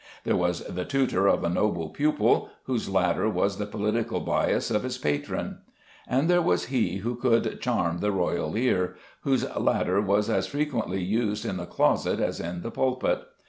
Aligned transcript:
There 0.23 0.35
was 0.35 0.61
the 0.65 0.83
tutor 0.83 1.27
of 1.27 1.43
a 1.43 1.49
noble 1.51 1.89
pupil, 1.89 2.49
whose 2.63 2.89
ladder 2.89 3.29
was 3.29 3.59
the 3.59 3.67
political 3.67 4.19
bias 4.19 4.71
of 4.71 4.81
his 4.81 4.97
patron. 4.97 5.59
And 6.07 6.27
there 6.27 6.41
was 6.41 6.65
he 6.73 6.97
who 6.97 7.13
could 7.15 7.61
charm 7.61 7.99
the 7.99 8.11
royal 8.11 8.57
ear, 8.57 8.95
whose 9.19 9.45
ladder 9.55 10.01
was 10.01 10.27
as 10.27 10.47
frequently 10.47 11.03
used 11.03 11.45
in 11.45 11.57
the 11.57 11.67
closet 11.67 12.19
as 12.19 12.39
in 12.39 12.63
the 12.63 12.71
pulpit. 12.71 13.19